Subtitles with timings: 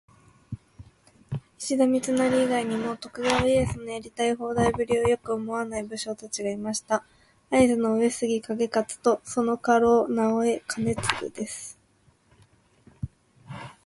[1.59, 2.13] 石田三成
[2.43, 7.05] 以外にも、徳川家康のやりたい放題ぶりをよく思わない武将達がいました。
[7.51, 11.77] 会津の「上杉景勝」とその家老「直江兼続」です。